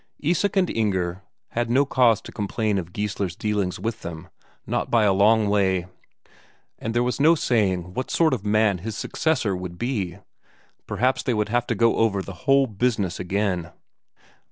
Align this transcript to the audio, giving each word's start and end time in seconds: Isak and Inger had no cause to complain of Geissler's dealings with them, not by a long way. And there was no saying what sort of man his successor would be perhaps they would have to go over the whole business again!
Isak 0.19 0.55
and 0.57 0.67
Inger 0.67 1.21
had 1.49 1.69
no 1.69 1.85
cause 1.85 2.21
to 2.21 2.31
complain 2.31 2.79
of 2.79 2.91
Geissler's 2.91 3.35
dealings 3.35 3.79
with 3.79 4.01
them, 4.01 4.29
not 4.65 4.89
by 4.89 5.03
a 5.03 5.13
long 5.13 5.47
way. 5.47 5.85
And 6.79 6.95
there 6.95 7.03
was 7.03 7.21
no 7.21 7.35
saying 7.35 7.93
what 7.93 8.09
sort 8.09 8.33
of 8.33 8.43
man 8.43 8.79
his 8.79 8.97
successor 8.97 9.55
would 9.55 9.77
be 9.77 10.17
perhaps 10.87 11.21
they 11.21 11.35
would 11.35 11.49
have 11.49 11.67
to 11.67 11.75
go 11.75 11.97
over 11.97 12.23
the 12.23 12.33
whole 12.49 12.65
business 12.65 13.19
again! 13.19 13.71